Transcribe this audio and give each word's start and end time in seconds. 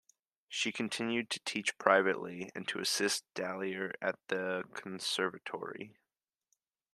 She 0.49 0.71
continued 0.71 1.29
to 1.29 1.39
teach 1.41 1.77
privately 1.77 2.49
and 2.55 2.67
to 2.69 2.79
assist 2.79 3.23
Dallier 3.35 3.93
at 4.01 4.17
the 4.29 4.63
Conservatoire. 4.73 5.75